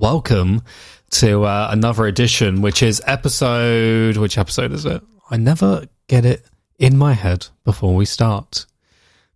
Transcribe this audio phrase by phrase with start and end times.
[0.00, 0.62] welcome
[1.10, 4.16] to uh, another edition, which is episode.
[4.16, 5.02] Which episode is it?
[5.30, 6.46] I never get it
[6.78, 8.64] in my head before we start.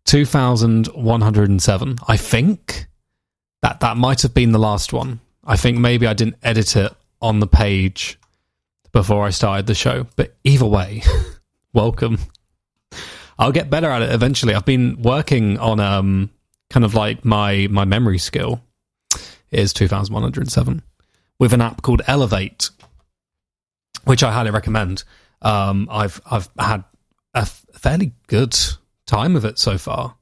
[0.06, 1.98] 2107.
[2.08, 2.86] I think
[3.62, 5.20] that that might have been the last one.
[5.44, 8.18] I think maybe I didn't edit it on the page
[8.92, 10.06] before I started the show.
[10.16, 11.02] But either way,
[11.74, 12.18] welcome.
[13.38, 14.54] I'll get better at it eventually.
[14.54, 16.30] I've been working on um
[16.70, 18.62] kind of like my my memory skill
[19.54, 20.82] is 2107
[21.38, 22.70] with an app called Elevate,
[24.04, 25.04] which I highly recommend.
[25.42, 26.84] Um, I've I've had
[27.34, 28.56] a fairly good
[29.06, 30.16] time with it so far.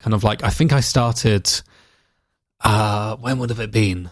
[0.00, 1.50] Kind of like I think I started.
[2.60, 4.10] Uh, when would have it been?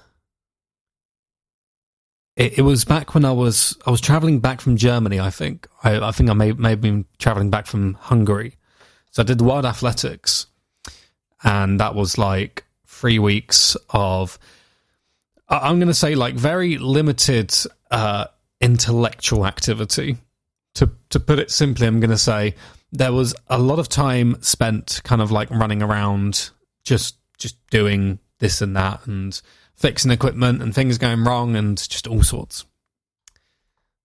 [2.37, 5.21] It, it was back when I was I was traveling back from Germany.
[5.21, 8.57] I think I, I think I may may have been traveling back from Hungary.
[9.13, 10.47] So I did the World Athletics,
[11.45, 12.64] and that was like
[12.95, 14.39] three weeks of
[15.49, 17.55] I'm going to say like very limited
[17.91, 18.27] uh,
[18.61, 20.17] intellectual activity.
[20.77, 22.55] To to put it simply, I'm going to say
[22.91, 26.51] there was a lot of time spent kind of like running around,
[26.83, 29.41] just just doing this and that, and
[29.77, 32.65] fixing equipment and things going wrong, and just all sorts.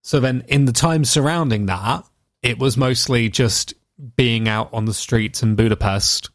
[0.02, 2.04] So then, in the time surrounding that,
[2.42, 3.74] it was mostly just
[4.16, 6.30] being out on the streets in Budapest,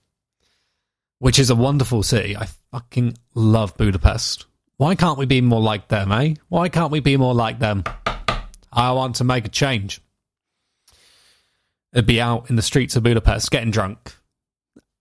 [1.19, 2.35] which is a wonderful city.
[2.35, 4.45] I fucking love Budapest.
[4.77, 6.35] Why can't we be more like them, eh?
[6.49, 7.83] Why can't we be more like them?
[8.71, 10.01] I want to make a change.
[11.93, 14.13] It'd be out in the streets of Budapest getting drunk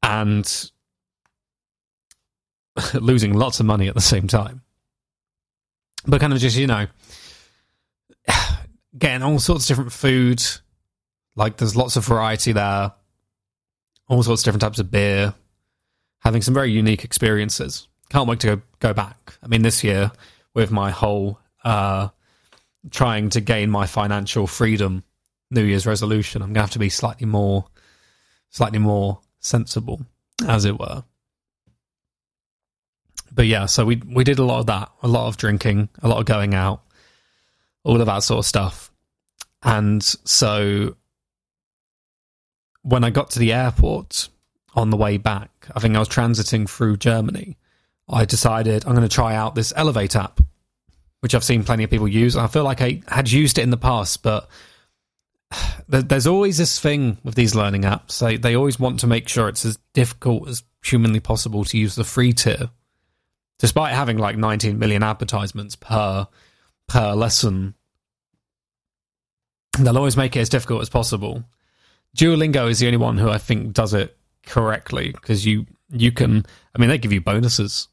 [0.00, 0.70] and
[2.94, 4.62] losing lots of money at the same time.
[6.06, 6.86] But kind of just, you know,
[8.96, 10.40] getting all sorts of different food.
[11.34, 12.92] Like there's lots of variety there.
[14.06, 15.34] All sorts of different types of beer.
[16.24, 19.34] Having some very unique experiences can't wait to go, go back.
[19.42, 20.12] I mean, this year
[20.54, 22.08] with my whole uh,
[22.90, 25.04] trying to gain my financial freedom
[25.50, 27.66] New Year's resolution, I'm gonna have to be slightly more,
[28.50, 30.06] slightly more sensible,
[30.46, 31.04] as it were.
[33.32, 36.08] But yeah, so we we did a lot of that, a lot of drinking, a
[36.08, 36.82] lot of going out,
[37.82, 38.92] all of that sort of stuff,
[39.62, 40.96] and so
[42.82, 44.28] when I got to the airport
[44.74, 47.56] on the way back, I think I was transiting through Germany
[48.08, 50.40] I decided I'm going to try out this Elevate app,
[51.20, 52.36] which I've seen plenty of people use.
[52.36, 54.48] I feel like I had used it in the past, but
[55.88, 58.18] there's always this thing with these learning apps.
[58.18, 61.94] They, they always want to make sure it's as difficult as humanly possible to use
[61.94, 62.70] the free tier,
[63.58, 66.26] despite having like 19 million advertisements per
[66.86, 67.74] per lesson.
[69.78, 71.42] They'll always make it as difficult as possible.
[72.16, 74.16] Duolingo is the only one who I think does it
[74.46, 76.44] correctly because you you can.
[76.74, 77.88] I mean, they give you bonuses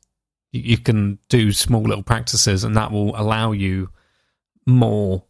[0.52, 3.90] you can do small little practices, and that will allow you
[4.66, 5.24] more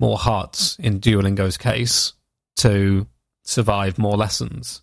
[0.00, 2.12] more hearts in Duolingo's case
[2.56, 3.06] to
[3.42, 4.80] survive more lessons.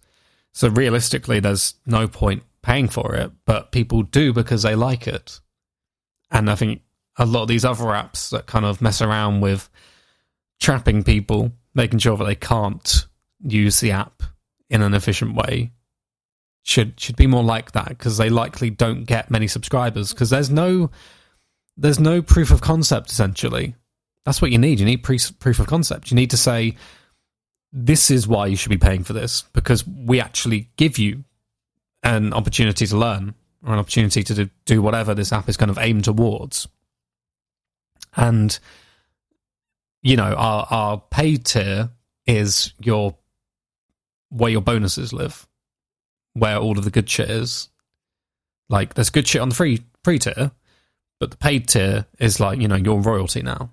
[0.54, 5.40] So realistically, there's no point paying for it, but people do because they like it.
[6.32, 6.82] And I think
[7.18, 9.70] a lot of these other apps that kind of mess around with
[10.60, 13.06] trapping people, making sure that they can't
[13.42, 14.22] use the app
[14.70, 15.72] in an efficient way,
[16.66, 20.50] should should be more like that because they likely don't get many subscribers because there's
[20.50, 20.90] no
[21.78, 23.76] there's no proof of concept essentially.
[24.26, 24.80] That's what you need.
[24.80, 26.10] You need pre- proof of concept.
[26.10, 26.76] You need to say
[27.72, 31.24] this is why you should be paying for this because we actually give you
[32.02, 35.78] an opportunity to learn or an opportunity to do, whatever this app is kind of
[35.78, 36.68] aimed towards.
[38.16, 38.58] And
[40.02, 41.92] you know, our our paid tier
[42.26, 43.16] is your
[44.30, 45.45] where your bonuses live
[46.36, 47.70] where all of the good shit is.
[48.70, 50.52] Like, there's good shit on the free free tier,
[51.20, 53.72] but the paid tier is like you know your royalty now.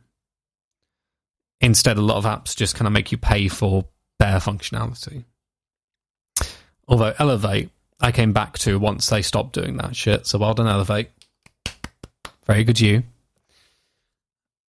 [1.61, 3.85] Instead, a lot of apps just kind of make you pay for
[4.19, 5.25] bare functionality.
[6.89, 10.27] Although Elevate, I came back to once they stopped doing that shit.
[10.27, 11.11] So well done, Elevate.
[12.47, 13.05] Very good, you.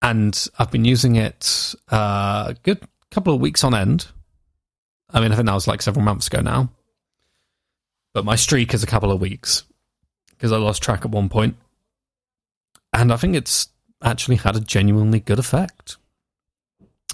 [0.02, 2.80] And I've been using it uh, a good
[3.10, 4.08] couple of weeks on end.
[5.10, 6.70] I mean, I think that was like several months ago now
[8.14, 9.64] but my streak is a couple of weeks
[10.30, 11.56] because I lost track at one point.
[12.94, 13.70] And I think it's
[14.04, 15.98] actually had a genuinely good effect.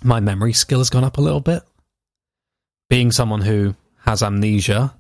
[0.04, 1.64] My memory skill has gone up a little bit.
[2.90, 4.94] Being someone who has amnesia,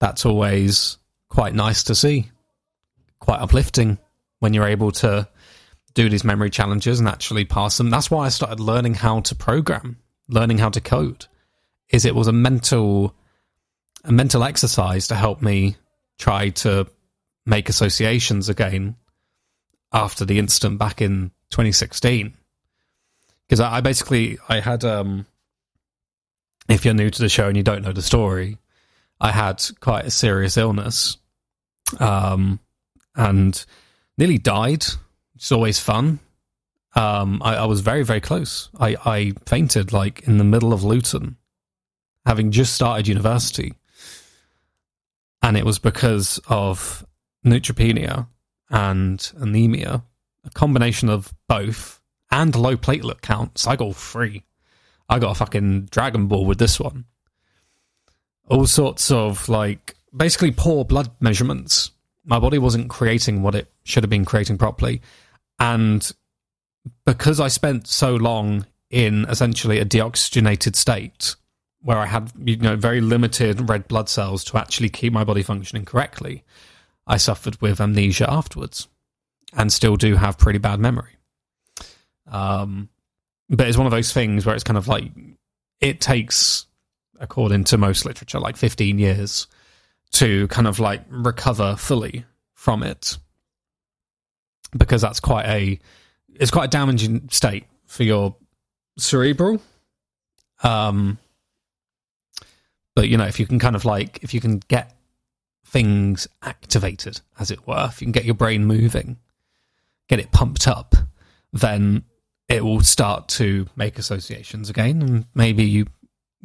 [0.00, 0.98] that's always
[1.28, 2.30] quite nice to see.
[3.20, 3.98] Quite uplifting
[4.40, 5.28] when you're able to
[5.94, 7.90] do these memory challenges and actually pass them.
[7.90, 9.98] That's why I started learning how to program,
[10.28, 11.26] learning how to code.
[11.90, 13.14] Is it was a mental
[14.08, 15.76] a mental exercise to help me
[16.18, 16.86] try to
[17.46, 18.96] make associations again
[19.92, 22.34] after the incident back in 2016
[23.46, 25.26] because I, I basically I had um
[26.68, 28.58] if you're new to the show and you don't know the story,
[29.20, 31.16] I had quite a serious illness,
[31.98, 32.60] um,
[33.16, 33.64] and
[34.16, 34.84] nearly died.
[35.34, 36.20] It's always fun.
[36.94, 38.70] Um, I, I, was very, very close.
[38.78, 41.36] I, I fainted like in the middle of Luton,
[42.26, 43.74] having just started university,
[45.42, 47.06] and it was because of
[47.44, 48.26] neutropenia
[48.70, 50.02] and anemia,
[50.44, 52.00] a combination of both,
[52.30, 53.66] and low platelet counts.
[53.66, 54.44] I got free.
[55.08, 57.04] I got a fucking Dragon Ball with this one.
[58.48, 61.92] All sorts of like basically poor blood measurements.
[62.24, 65.00] My body wasn't creating what it should have been creating properly.
[65.58, 66.10] And
[67.04, 71.36] because I spent so long in essentially a deoxygenated state
[71.82, 75.42] where I had you know very limited red blood cells to actually keep my body
[75.42, 76.44] functioning correctly,
[77.06, 78.88] I suffered with amnesia afterwards
[79.56, 81.16] and still do have pretty bad memory.
[82.26, 82.90] Um,
[83.48, 85.10] but it's one of those things where it's kind of like
[85.80, 86.66] it takes,
[87.18, 89.46] according to most literature, like 15 years
[90.12, 92.24] to kind of like recover fully
[92.54, 93.16] from it
[94.76, 95.78] because that's quite a
[96.34, 98.36] it's quite a damaging state for your
[98.98, 99.60] cerebral
[100.62, 101.18] um
[102.98, 104.94] but you know if you can kind of like if you can get
[105.64, 109.16] things activated as it were if you can get your brain moving
[110.08, 110.94] get it pumped up
[111.52, 112.02] then
[112.48, 115.86] it will start to make associations again, and maybe you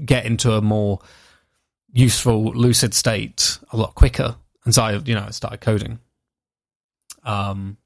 [0.04, 1.00] get into a more
[1.94, 4.36] useful, lucid state a lot quicker.
[4.66, 6.00] And so I, you know, I started coding.
[7.24, 7.78] Um,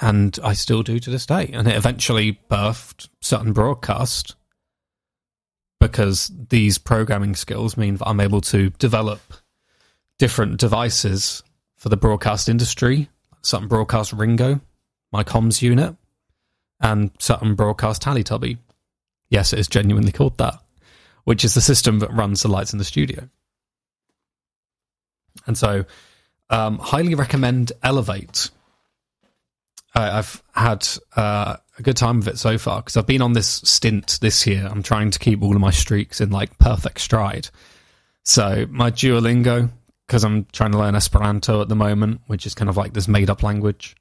[0.00, 1.50] and I still do to this day.
[1.52, 4.34] And it eventually birthed Sutton Broadcast
[5.84, 9.20] because these programming skills mean that I'm able to develop
[10.18, 11.42] different devices
[11.76, 13.10] for the broadcast industry.
[13.42, 14.62] Sutton Broadcast Ringo,
[15.12, 15.94] my comms unit,
[16.80, 18.24] and Sutton Broadcast Tally
[19.28, 20.58] Yes, it is genuinely called that,
[21.24, 23.28] which is the system that runs the lights in the studio.
[25.46, 25.84] And so,
[26.48, 28.48] um, highly recommend Elevate.
[29.94, 30.86] I've had
[31.16, 34.46] uh, a good time with it so far because I've been on this stint this
[34.46, 34.66] year.
[34.68, 37.48] I'm trying to keep all of my streaks in like perfect stride.
[38.24, 39.70] So my Duolingo,
[40.06, 43.06] because I'm trying to learn Esperanto at the moment, which is kind of like this
[43.06, 43.94] made up language.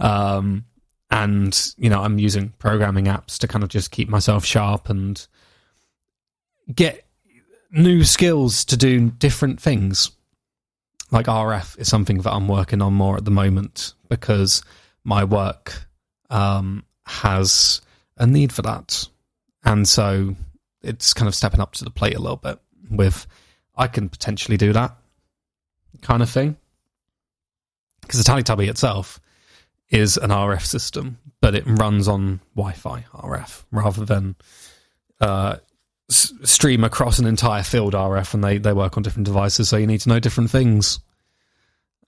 [0.00, 0.64] Um,
[1.12, 5.28] and you know i'm using programming apps to kind of just keep myself sharp and
[6.74, 7.06] get
[7.70, 10.10] new skills to do different things
[11.10, 14.62] like rf is something that i'm working on more at the moment because
[15.04, 15.86] my work
[16.30, 17.80] um, has
[18.16, 19.08] a need for that
[19.64, 20.34] and so
[20.82, 22.58] it's kind of stepping up to the plate a little bit
[22.90, 23.26] with
[23.76, 24.94] i can potentially do that
[26.02, 26.56] kind of thing
[28.02, 29.20] because the Teletubby itself
[29.90, 34.34] is an RF system, but it runs on Wi-Fi RF rather than
[35.20, 35.56] uh,
[36.10, 39.68] s- stream across an entire field RF, and they they work on different devices.
[39.68, 40.98] So you need to know different things.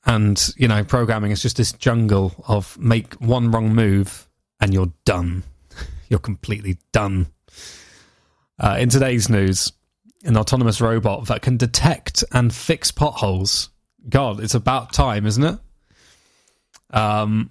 [0.06, 4.28] And you know, programming is just this jungle of make one wrong move
[4.60, 5.42] and you're done.
[6.08, 7.26] You're completely done.
[8.58, 9.72] Uh, in today's news,
[10.24, 13.70] an autonomous robot that can detect and fix potholes.
[14.08, 15.58] God, it's about time, isn't it?
[16.90, 17.50] Um,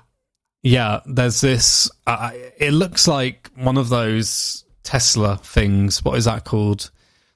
[0.62, 1.92] yeah, there's this.
[2.08, 6.04] Uh, it looks like one of those Tesla things.
[6.04, 6.90] What is that called?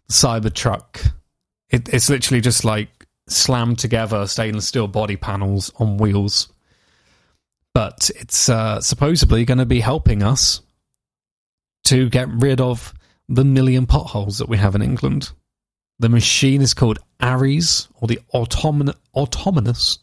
[0.07, 1.11] The Cybertruck.
[1.69, 2.96] It, it's literally just like
[3.27, 6.47] slammed together stainless steel body panels on wheels.
[7.73, 10.61] But it's uh, supposedly going to be helping us
[11.85, 12.93] to get rid of
[13.29, 15.31] the million potholes that we have in England.
[15.99, 19.99] The machine is called ARRES, or the autonomous, autonomous,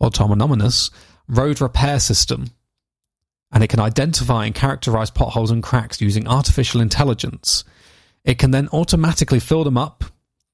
[0.00, 0.90] autonomous
[1.28, 2.50] road repair system,
[3.52, 7.64] and it can identify and characterize potholes and cracks using artificial intelligence.
[8.24, 10.04] It can then automatically fill them up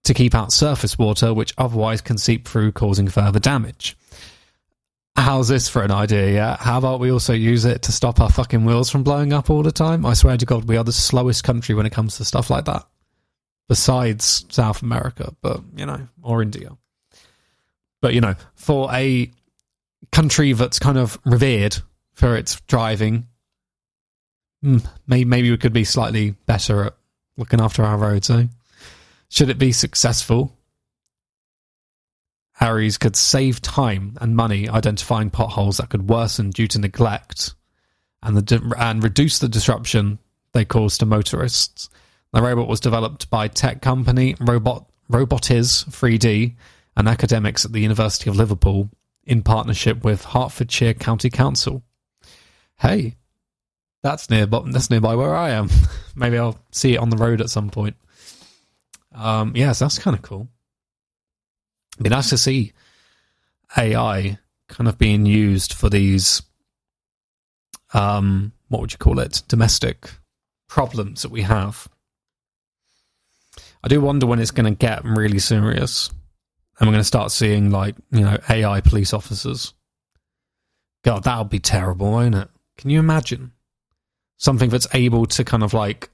[0.07, 3.97] to keep out surface water, which otherwise can seep through, causing further damage.
[5.17, 6.31] How's this for an idea?
[6.31, 6.57] Yeah.
[6.59, 9.63] How about we also use it to stop our fucking wheels from blowing up all
[9.63, 10.05] the time?
[10.05, 12.67] I swear to God, we are the slowest country when it comes to stuff like
[12.67, 12.87] that.
[13.69, 16.77] Besides South America, but you know, or India.
[18.01, 19.31] But you know, for a
[20.13, 21.77] country that's kind of revered
[22.13, 23.27] for its driving,
[24.63, 26.95] hmm, maybe, maybe we could be slightly better at
[27.37, 28.31] looking after our roads.
[28.31, 28.47] Eh?
[29.37, 30.57] Should it be successful,
[32.59, 37.53] ARRES could save time and money identifying potholes that could worsen due to neglect
[38.23, 40.21] and the and reduce the disruption
[40.53, 41.91] they cause to motorists.
[42.33, 46.55] The robot was developed by tech company Robot Robotiz 3D
[46.97, 48.89] and academics at the University of Liverpool
[49.25, 51.83] in partnership with Hertfordshire County Council.
[52.79, 53.17] Hey,
[54.03, 55.69] that's near that's nearby where I am.
[56.17, 57.97] Maybe I'll see it on the road at some point.
[59.17, 60.49] Um, yes, that's kind of cool.
[61.97, 62.73] It'd be nice to see
[63.77, 66.43] AI kind of being used for these,
[67.95, 70.11] um, what would you call it, domestic
[70.69, 71.89] problems that we have.
[73.83, 76.11] I do wonder when it's going to get really serious,
[76.79, 79.73] and we're going to start seeing like you know AI police officers.
[81.05, 82.49] God, that would be terrible, won't it?
[82.77, 83.53] Can you imagine
[84.39, 86.11] something that's able to kind of like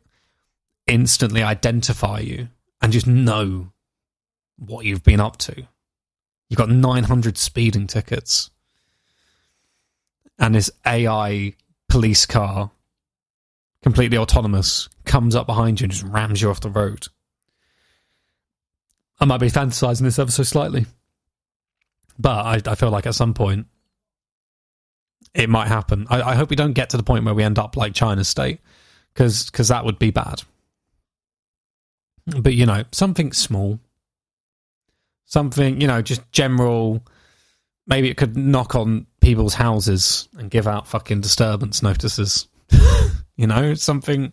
[0.87, 2.49] instantly identify you
[2.83, 3.73] and just know
[4.59, 5.67] what you've been up to?
[6.49, 8.51] You've got 900 speeding tickets.
[10.39, 11.55] And this AI
[11.89, 12.71] police car,
[13.83, 17.07] completely autonomous, comes up behind you and just rams you off the road.
[19.21, 20.87] I might be fantasizing this ever so slightly.
[22.19, 23.67] But I, I feel like at some point
[25.35, 26.07] it might happen.
[26.11, 28.29] I, I, hope we don't get to the point where we end up like China's
[28.29, 28.61] state,
[29.15, 30.43] because that would be bad.
[32.27, 33.81] But you know, something small,
[35.25, 37.05] something, you know, just general.
[37.87, 42.47] Maybe it could knock on people's houses and give out fucking disturbance notices.
[43.37, 44.33] you know, something,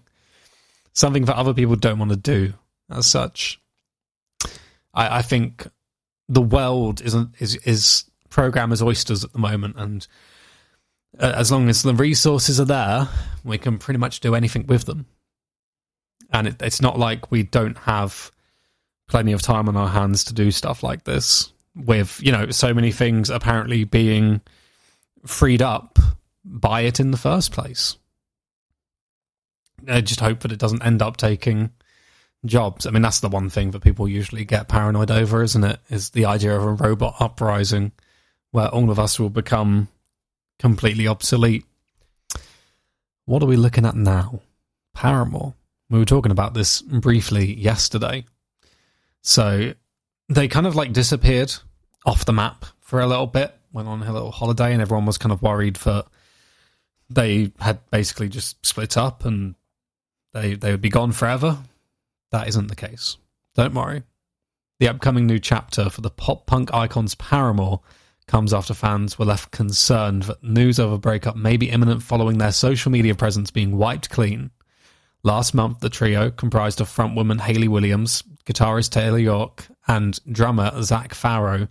[0.94, 2.54] something that other people don't want to do.
[2.92, 3.60] As such,
[4.94, 5.68] I, I think
[6.28, 10.08] the world isn't is is program as oysters at the moment, and
[11.20, 13.08] uh, as long as the resources are there,
[13.44, 15.06] we can pretty much do anything with them.
[16.32, 18.32] And it, it's not like we don't have
[19.08, 22.74] plenty of time on our hands to do stuff like this with, you know, so
[22.74, 24.42] many things apparently being
[25.26, 25.98] freed up
[26.46, 27.98] by it in the first place.
[29.88, 31.72] I just hope that it doesn't end up taking
[32.46, 32.86] jobs.
[32.86, 35.80] I mean, that's the one thing that people usually get paranoid over, isn't it?
[35.90, 37.92] Is the idea of a robot uprising
[38.52, 39.88] where all of us will become
[40.60, 41.66] completely obsolete.
[43.26, 44.42] What are we looking at now?
[44.94, 45.54] Paramore.
[45.90, 48.26] We were talking about this briefly yesterday.
[49.22, 49.74] So
[50.30, 51.54] they kind of like disappeared
[52.06, 55.18] off the map for a little bit, went on a little holiday, and everyone was
[55.18, 56.06] kind of worried that
[57.10, 59.56] they had basically just split up and
[60.34, 61.58] they they would be gone forever.
[62.32, 63.18] That isn't the case.
[63.56, 64.04] Don't worry.
[64.80, 67.82] The upcoming new chapter for the pop punk icons Paramore
[68.28, 72.38] comes after fans were left concerned that news of a breakup may be imminent following
[72.38, 74.52] their social media presence being wiped clean.
[75.24, 81.14] Last month, the trio, comprised of frontwoman Hayley Williams, guitarist Taylor York, and drummer Zac
[81.14, 81.68] Farro,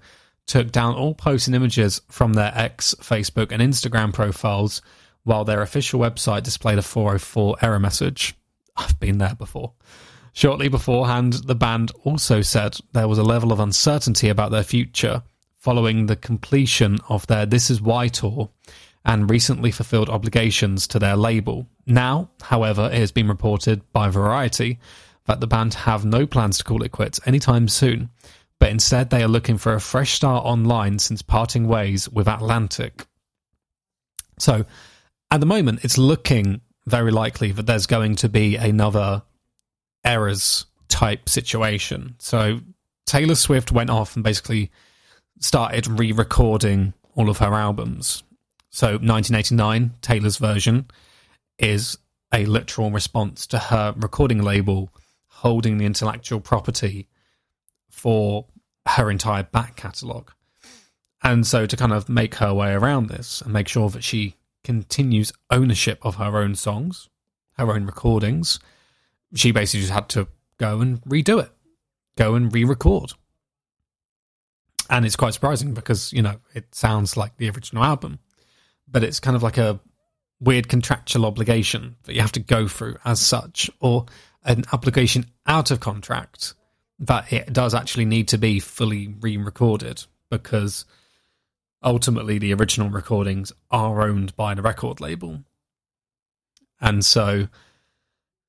[0.46, 4.82] took down all posts and images from their ex Facebook and Instagram profiles,
[5.24, 8.34] while their official website displayed a 404 error message.
[8.76, 9.72] I've been there before.
[10.34, 15.22] Shortly beforehand, the band also said there was a level of uncertainty about their future
[15.56, 18.50] following the completion of their This Is Why tour
[19.04, 21.66] and recently fulfilled obligations to their label.
[21.86, 24.78] Now, however, it has been reported by Variety
[25.26, 28.10] that the band have no plans to call it quits anytime soon,
[28.58, 33.06] but instead they are looking for a fresh start online since parting ways with Atlantic.
[34.38, 34.64] So,
[35.30, 39.22] at the moment, it's looking very likely that there's going to be another
[40.04, 42.14] Eras type situation.
[42.18, 42.60] So,
[43.06, 44.70] Taylor Swift went off and basically
[45.40, 48.22] started re recording all of her albums.
[48.70, 50.86] So 1989, Taylor's version,
[51.58, 51.98] is
[52.32, 54.90] a literal response to her recording label
[55.26, 57.08] holding the intellectual property
[57.88, 58.46] for
[58.86, 60.32] her entire back catalogue.
[61.22, 64.36] And so to kind of make her way around this and make sure that she
[64.62, 67.08] continues ownership of her own songs,
[67.56, 68.60] her own recordings,
[69.34, 71.50] she basically just had to go and redo it,
[72.16, 73.12] go and re record
[74.90, 78.18] and it's quite surprising because you know it sounds like the original album,
[78.90, 79.80] but it's kind of like a
[80.40, 84.06] weird contractual obligation that you have to go through as such, or
[84.44, 86.54] an obligation out of contract
[86.98, 90.84] that it does actually need to be fully re-recorded because
[91.82, 95.42] ultimately the original recordings are owned by the record label,
[96.80, 97.48] and so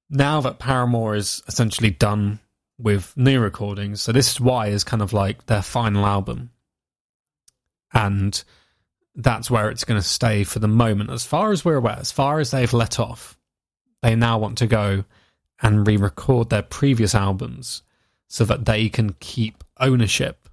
[0.09, 2.39] now that Paramore is essentially done
[2.79, 4.01] with new recordings.
[4.01, 6.49] So this is why is kind of like their final album.
[7.93, 8.41] And
[9.23, 11.09] that's where it's going to stay for the moment.
[11.09, 13.37] As far as we're aware, as far as they've let off,
[14.01, 15.03] they now want to go
[15.61, 17.83] and re record their previous albums
[18.27, 20.49] so that they can keep ownership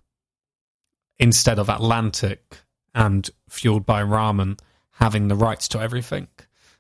[1.19, 2.59] instead of Atlantic
[2.95, 4.59] and Fueled by Ramen
[4.93, 6.29] having the rights to everything.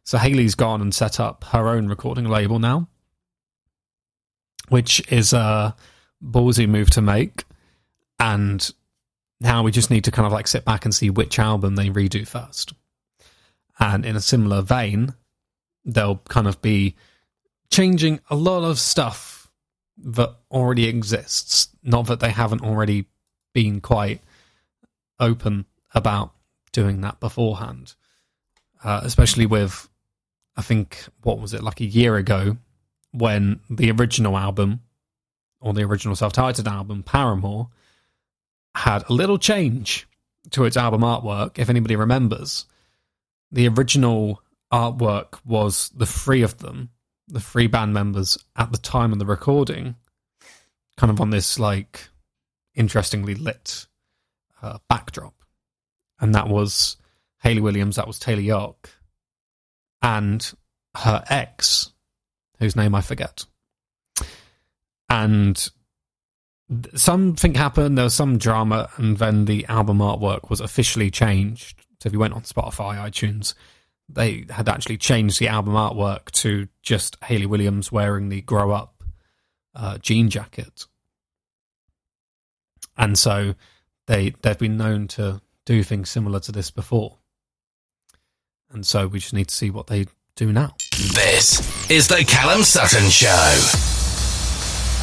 [0.04, 2.88] So Hayley's gone and set up her own recording label now
[4.68, 5.74] which is a
[6.24, 7.44] ballsy move to make.
[8.18, 8.68] And
[9.40, 11.88] now we just need to kind of like sit back and see which album they
[11.88, 12.72] redo first.
[13.78, 15.14] And in a similar vein,
[15.84, 16.96] they'll kind of be
[17.70, 19.50] changing a lot of stuff
[19.98, 21.68] that already exists.
[21.82, 23.06] Not that they haven't already
[23.52, 24.20] been quite
[25.20, 26.32] open about
[26.72, 27.94] doing that beforehand.
[28.84, 29.88] Uh, especially with,
[30.56, 32.58] I think, what was it, like a year ago,
[33.12, 34.80] when the original album,
[35.60, 37.68] or the original self titled album, Paramore,
[38.76, 40.06] had a little change
[40.50, 42.66] to its album artwork, if anybody remembers.
[43.50, 44.42] The original
[44.72, 46.90] artwork was the three of them,
[47.26, 49.96] the three band members at the time of the recording,
[50.98, 52.08] kind of on this like
[52.74, 53.86] interestingly lit
[54.62, 55.34] uh, backdrop.
[56.20, 56.98] And that was
[57.42, 58.90] Hayley Williams, that was Taylor York,
[60.02, 60.52] and
[60.96, 61.92] her ex,
[62.58, 63.46] whose name I forget.
[65.08, 65.70] And
[66.94, 71.84] something happened, there was some drama, and then the album artwork was officially changed.
[72.00, 73.54] So if you went on Spotify, iTunes,
[74.08, 79.02] they had actually changed the album artwork to just Hayley Williams wearing the grow up
[79.74, 80.86] uh, jean jacket.
[82.96, 83.54] And so
[84.06, 87.18] they they've been known to do things similar to this before.
[88.70, 90.74] And so we just need to see what they do now.
[91.14, 93.95] This is the Callum Sutton Show.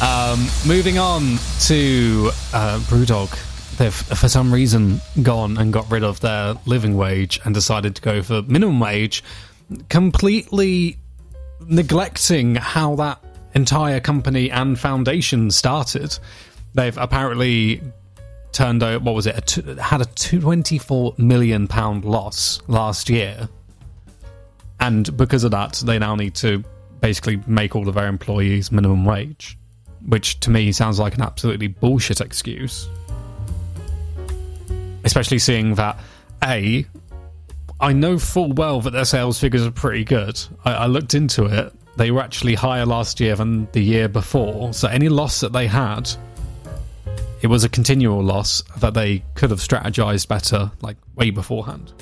[0.02, 3.30] Um, moving on to uh, Brewdog.
[3.76, 8.02] They've, for some reason, gone and got rid of their living wage and decided to
[8.02, 9.24] go for minimum wage,
[9.88, 10.98] completely
[11.66, 13.18] neglecting how that
[13.54, 16.18] entire company and foundation started.
[16.74, 17.80] They've apparently
[18.52, 19.36] turned out what was it?
[19.36, 23.48] A t- had a twenty-four million pound loss last year,
[24.80, 26.62] and because of that, they now need to
[27.00, 29.56] basically make all of their employees minimum wage,
[30.06, 32.88] which to me sounds like an absolutely bullshit excuse.
[35.04, 35.98] Especially seeing that
[36.42, 36.86] a,
[37.80, 40.40] I know full well that their sales figures are pretty good.
[40.64, 44.72] I, I looked into it; they were actually higher last year than the year before.
[44.72, 46.10] So any loss that they had
[47.44, 51.92] it was a continual loss that they could have strategized better, like way beforehand.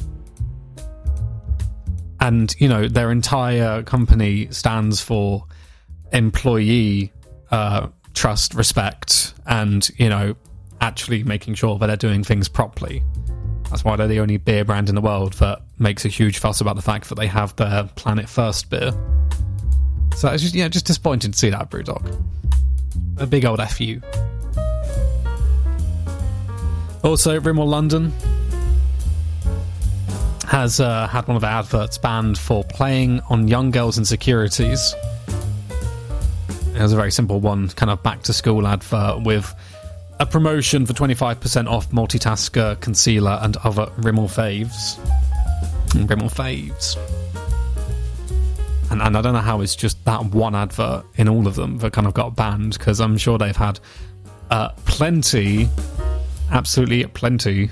[2.21, 5.45] And, you know, their entire company stands for
[6.13, 7.13] employee
[7.53, 10.35] uh, trust, respect, and, you know,
[10.81, 13.05] actually making sure that they're doing things properly.
[13.71, 16.61] That's why they're the only beer brand in the world that makes a huge fuss
[16.61, 18.93] about the fact that they have their Planet First beer.
[20.17, 22.23] So it's just, yeah, just disappointing to see that, Brewdog.
[23.19, 24.01] A big old FU.
[27.03, 28.13] Also, Rimmel London
[30.47, 34.95] has uh, had one of their adverts banned for playing on young girls' insecurities.
[36.83, 39.55] It was a very simple one, kind of back to school advert with
[40.19, 44.99] a promotion for 25% off multitasker, concealer, and other Rimmel faves.
[46.09, 46.97] Rimmel faves.
[48.91, 51.79] And, and I don't know how it's just that one advert in all of them
[51.79, 53.79] that kind of got banned because I'm sure they've had
[54.51, 55.69] uh, plenty
[56.51, 57.71] absolutely plenty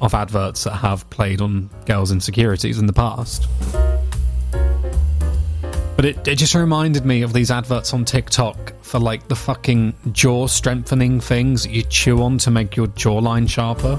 [0.00, 3.48] of adverts that have played on girls' insecurities in the past.
[6.04, 9.94] But it, it just reminded me of these adverts on TikTok for like the fucking
[10.12, 13.98] jaw strengthening things that you chew on to make your jawline sharper.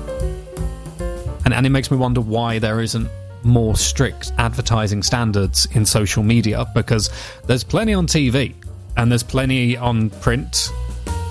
[1.45, 3.09] And, and it makes me wonder why there isn't
[3.41, 7.09] more strict advertising standards in social media because
[7.47, 8.53] there's plenty on TV
[8.97, 10.71] and there's plenty on print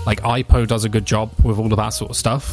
[0.06, 2.50] like iPo does a good job with all of that sort of stuff.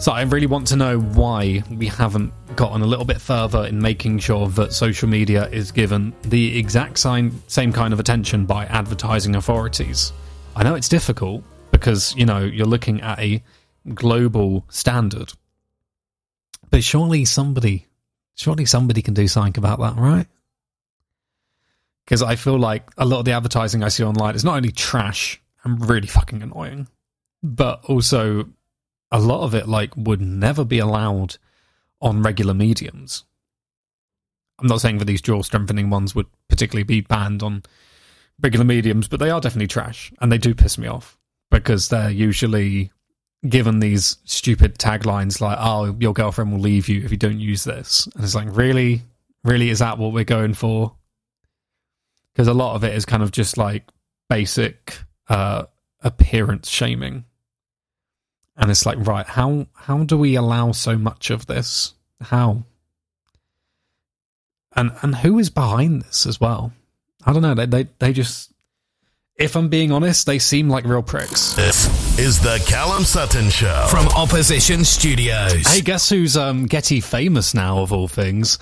[0.00, 3.80] So I really want to know why we haven't gotten a little bit further in
[3.80, 8.66] making sure that social media is given the exact same same kind of attention by
[8.66, 10.12] advertising authorities.
[10.54, 13.42] I know it's difficult because, you know, you're looking at a
[13.94, 15.32] global standard.
[16.70, 17.86] But surely somebody
[18.34, 20.26] surely somebody can do something about that, right?
[22.04, 24.70] because I feel like a lot of the advertising I see online is not only
[24.70, 26.88] trash and really fucking annoying,
[27.42, 28.48] but also
[29.10, 31.38] a lot of it like would never be allowed
[32.02, 33.24] on regular mediums.
[34.58, 37.62] I'm not saying that these jaw strengthening ones would particularly be banned on
[38.40, 41.18] regular mediums, but they are definitely trash and they do piss me off
[41.50, 42.90] because they're usually
[43.48, 47.64] given these stupid taglines like, oh, your girlfriend will leave you if you don't use
[47.64, 48.06] this.
[48.14, 49.02] And it's like, really?
[49.42, 49.70] Really?
[49.70, 50.94] Is that what we're going for?
[52.32, 53.84] because a lot of it is kind of just like
[54.28, 55.64] basic uh,
[56.00, 57.24] appearance shaming,
[58.56, 61.94] and it's like, right, how how do we allow so much of this?
[62.20, 62.64] How?
[64.74, 66.72] And and who is behind this as well?
[67.24, 67.54] I don't know.
[67.54, 68.52] They they they just
[69.36, 71.54] if I'm being honest, they seem like real pricks.
[71.54, 75.66] This is the Callum Sutton Show from Opposition Studios.
[75.66, 78.58] Hey, guess who's um, Getty famous now, of all things?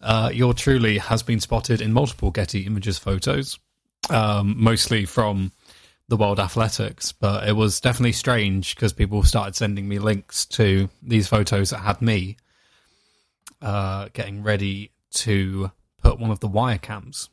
[0.00, 3.58] Uh, your truly has been spotted in multiple Getty Images photos,
[4.10, 5.52] um, mostly from
[6.08, 10.88] the World Athletics, but it was definitely strange because people started sending me links to
[11.02, 12.36] these photos that had me
[13.60, 15.70] uh, getting ready to
[16.02, 17.30] put one of the wire cams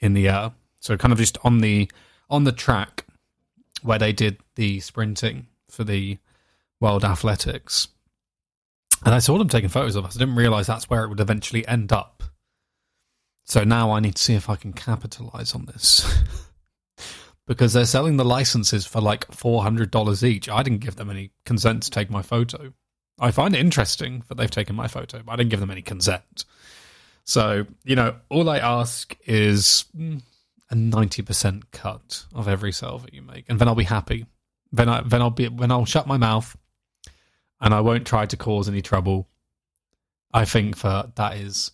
[0.00, 0.52] in the air.
[0.80, 1.90] So kind of just on the
[2.28, 3.04] on the track
[3.82, 6.18] where they did the sprinting for the
[6.80, 7.88] World Athletics.
[9.04, 10.16] And I saw them taking photos of us.
[10.16, 12.22] I didn't realize that's where it would eventually end up.
[13.44, 16.06] So now I need to see if I can capitalize on this.
[17.50, 20.48] because they're selling the licenses for like $400 each.
[20.48, 22.72] I didn't give them any consent to take my photo.
[23.18, 25.82] I find it interesting that they've taken my photo, but I didn't give them any
[25.82, 26.44] consent.
[27.24, 30.22] So, you know, all I ask is mm,
[30.70, 34.26] a 90% cut of every sale that you make, and then I'll be happy.
[34.70, 36.56] Then I then I'll be when I'll shut my mouth
[37.60, 39.26] and I won't try to cause any trouble.
[40.32, 41.72] I think that that is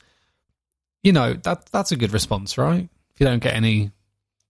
[1.02, 2.88] you know, that that's a good response, right?
[3.12, 3.92] If you don't get any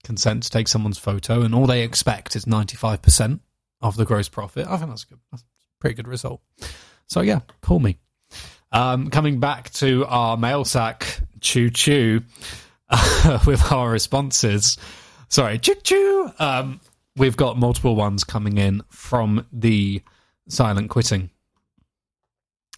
[0.07, 3.41] consent to take someone's photo, and all they expect is ninety five percent
[3.81, 4.65] of the gross profit.
[4.67, 5.19] I think that's good.
[5.31, 5.45] That's a
[5.79, 6.41] pretty good result.
[7.05, 7.99] So yeah, call me.
[8.71, 12.23] Um, coming back to our mail sack, choo choo,
[12.89, 14.77] uh, with our responses.
[15.29, 16.31] Sorry, choo choo.
[16.39, 16.79] Um,
[17.15, 20.01] we've got multiple ones coming in from the
[20.47, 21.29] silent quitting.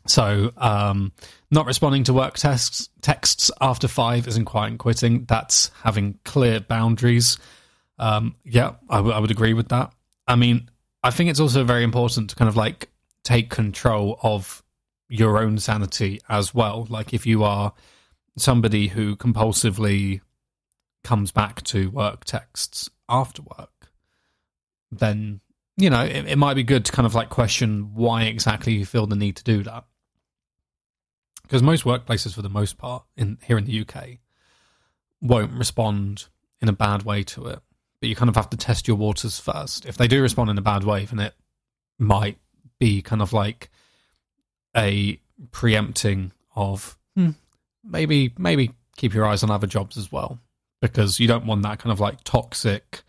[0.07, 1.11] So, um,
[1.51, 5.25] not responding to work texts, texts after five isn't quite quitting.
[5.25, 7.37] That's having clear boundaries.
[7.97, 9.91] Um, yeah, I, w- I would agree with that.
[10.27, 10.69] I mean,
[11.03, 12.89] I think it's also very important to kind of like
[13.23, 14.63] take control of
[15.09, 16.85] your own sanity as well.
[16.89, 17.73] Like if you are
[18.37, 20.21] somebody who compulsively
[21.03, 23.89] comes back to work texts after work,
[24.91, 25.41] then
[25.77, 28.85] you know it, it might be good to kind of like question why exactly you
[28.85, 29.85] feel the need to do that
[31.49, 34.19] because most workplaces, for the most part, in here in the UK,
[35.19, 36.27] won't respond
[36.61, 37.59] in a bad way to it.
[37.99, 39.87] But you kind of have to test your waters first.
[39.87, 41.33] If they do respond in a bad way, then it
[41.97, 42.37] might
[42.77, 43.71] be kind of like
[44.77, 45.19] a
[45.51, 47.31] preempting of hmm,
[47.83, 50.39] maybe maybe keep your eyes on other jobs as well
[50.81, 53.01] because you don't want that kind of like toxic.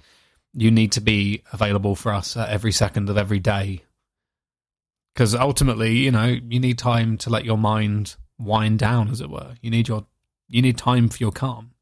[0.55, 3.83] You need to be available for us at every second of every day
[5.15, 9.31] because ultimately, you know, you need time to let your mind wind down, as it
[9.31, 9.55] were.
[9.61, 10.07] You need your
[10.49, 11.73] you need time for your calm.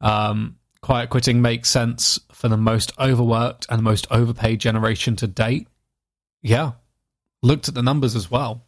[0.00, 5.26] Um, quiet quitting makes sense for the most overworked and the most overpaid generation to
[5.26, 5.68] date.
[6.42, 6.72] Yeah,
[7.42, 8.64] looked at the numbers as well,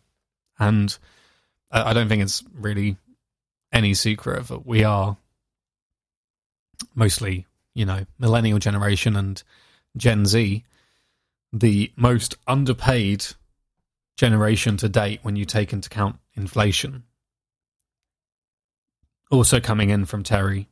[0.59, 0.97] and
[1.71, 2.97] I don't think it's really
[3.73, 5.17] any secret that we are
[6.95, 9.43] mostly, you know, millennial generation and
[9.97, 10.65] Gen Z,
[11.53, 13.27] the most underpaid
[14.17, 17.05] generation to date when you take into account inflation.
[19.31, 20.69] Also coming in from Terry.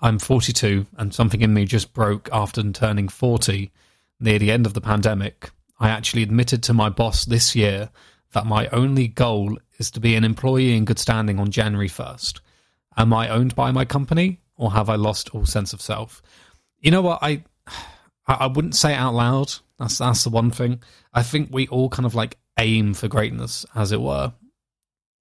[0.00, 3.70] I'm 42 and something in me just broke after turning 40
[4.18, 5.50] near the end of the pandemic.
[5.78, 7.90] I actually admitted to my boss this year
[8.32, 12.40] that my only goal is to be an employee in good standing on January 1st.
[12.96, 16.22] Am I owned by my company or have I lost all sense of self?
[16.80, 17.18] You know what?
[17.22, 17.44] I
[18.26, 19.52] I wouldn't say it out loud.
[19.78, 20.82] That's that's the one thing.
[21.12, 24.32] I think we all kind of like aim for greatness, as it were.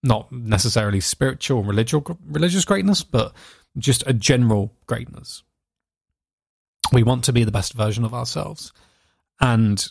[0.01, 3.33] Not necessarily spiritual religious religious greatness, but
[3.77, 5.43] just a general greatness.
[6.91, 8.71] We want to be the best version of ourselves.
[9.39, 9.85] And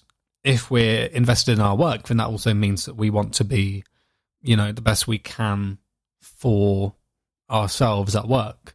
[0.45, 3.85] if we're invested in our work, then that also means that we want to be,
[4.43, 5.79] you know, the best we can
[6.21, 6.95] for
[7.51, 8.75] ourselves at work.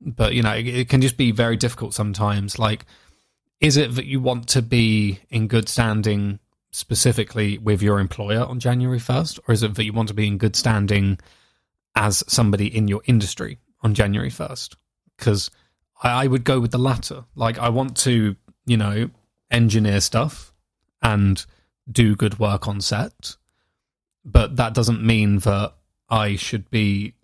[0.00, 2.58] But, you know, it, it can just be very difficult sometimes.
[2.58, 2.84] Like,
[3.60, 6.38] is it that you want to be in good standing
[6.70, 10.26] specifically with your employer on January 1st, or is it that you want to be
[10.26, 11.18] in good standing
[11.94, 14.76] as somebody in your industry on January 1st?
[15.16, 15.50] Because
[16.02, 17.24] I, I would go with the latter.
[17.34, 19.10] Like, I want to, you know,
[19.50, 20.52] engineer stuff
[21.02, 21.44] and
[21.90, 23.36] do good work on set,
[24.24, 25.74] but that doesn't mean that
[26.10, 27.14] I should be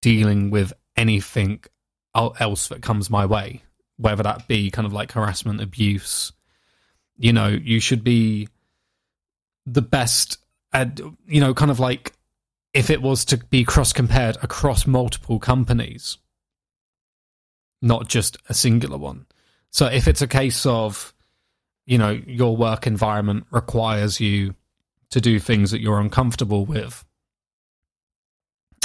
[0.00, 1.62] dealing with anything
[2.14, 3.62] else that comes my way,
[3.96, 6.32] whether that be kind of like harassment, abuse.
[7.16, 8.48] You know, you should be
[9.72, 10.38] the best,
[10.72, 12.12] at, you know, kind of like
[12.74, 16.18] if it was to be cross compared across multiple companies,
[17.80, 19.26] not just a singular one.
[19.70, 21.14] So if it's a case of,
[21.86, 24.54] you know, your work environment requires you
[25.10, 27.04] to do things that you're uncomfortable with,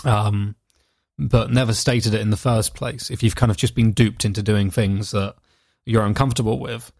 [0.05, 0.55] um,
[1.17, 4.25] but never stated it in the first place, if you've kind of just been duped
[4.25, 5.35] into doing things that
[5.85, 6.91] you're uncomfortable with,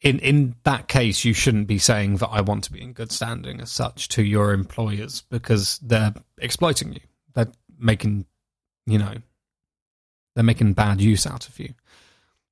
[0.00, 3.12] in in that case, you shouldn't be saying that I want to be in good
[3.12, 7.00] standing as such to your employers because they're exploiting you.
[7.34, 8.26] They're making,
[8.86, 9.14] you know,
[10.34, 11.74] they're making bad use out of you.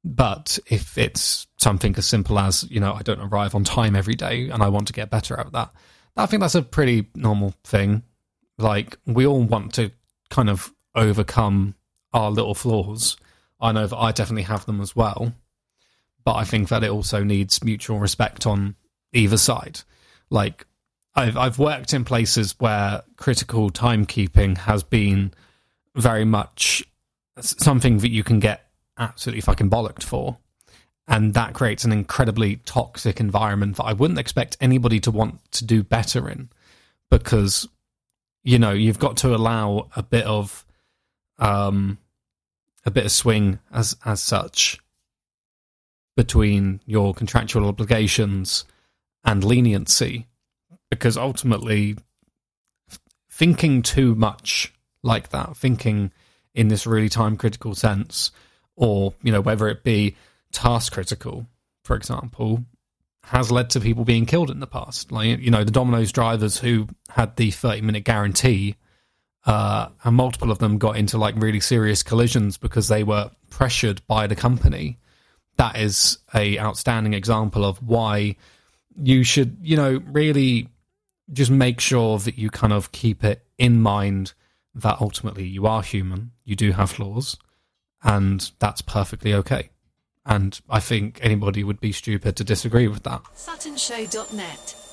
[0.04, 4.14] But if it's something as simple as, you know, I don't arrive on time every
[4.14, 5.72] day and I want to get better at that,
[6.16, 8.02] I think that's a pretty normal thing.
[8.58, 9.90] Like, we all want to
[10.28, 11.74] kind of overcome
[12.12, 13.16] our little flaws.
[13.60, 15.32] I know that I definitely have them as well.
[16.24, 18.76] But I think that it also needs mutual respect on
[19.12, 19.80] either side.
[20.30, 20.66] Like,
[21.14, 25.32] I've, I've worked in places where critical timekeeping has been
[25.94, 26.82] very much
[27.40, 30.38] something that you can get absolutely fucking bollocked for.
[31.06, 35.64] And that creates an incredibly toxic environment that I wouldn't expect anybody to want to
[35.64, 36.48] do better in
[37.10, 37.68] because,
[38.42, 40.64] you know, you've got to allow a bit of,
[41.38, 41.98] um,
[42.86, 44.78] a bit of swing as, as such
[46.16, 48.64] between your contractual obligations
[49.24, 50.26] and leniency
[50.90, 51.96] because ultimately
[53.30, 54.72] thinking too much
[55.02, 56.12] like that, thinking
[56.54, 58.30] in this really time critical sense,
[58.76, 60.16] or you know whether it be
[60.52, 61.46] task critical,
[61.84, 62.64] for example,
[63.24, 65.10] has led to people being killed in the past.
[65.10, 68.76] Like you know the Domino's drivers who had the thirty minute guarantee,
[69.46, 74.00] uh, and multiple of them got into like really serious collisions because they were pressured
[74.06, 74.98] by the company.
[75.56, 78.36] That is a outstanding example of why
[78.96, 80.68] you should you know really
[81.32, 84.32] just make sure that you kind of keep it in mind
[84.74, 87.36] that ultimately you are human, you do have flaws,
[88.02, 89.70] and that's perfectly okay.
[90.26, 93.22] And I think anybody would be stupid to disagree with that.
[93.36, 94.83] SuttonShow.net